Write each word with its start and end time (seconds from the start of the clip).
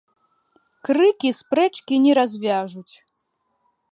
Крыкі 0.87 1.29
спрэчкі 1.41 1.93
не 2.05 2.11
разьвяжуць 2.19 2.95